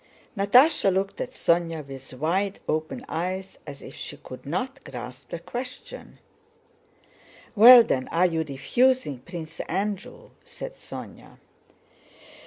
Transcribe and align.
Natásha 0.35 0.91
looked 0.91 1.21
at 1.21 1.29
Sónya 1.29 1.85
with 1.87 2.11
wide 2.15 2.59
open 2.67 3.05
eyes 3.07 3.59
as 3.67 3.83
if 3.83 3.93
she 3.93 4.17
could 4.17 4.47
not 4.47 4.83
grasp 4.83 5.29
the 5.29 5.37
question. 5.37 6.17
"Well, 7.55 7.83
then, 7.83 8.07
are 8.07 8.25
you 8.25 8.39
refusing 8.43 9.19
Prince 9.19 9.59
Andrew?" 9.59 10.31
said 10.43 10.73
Sónya. 10.73 11.37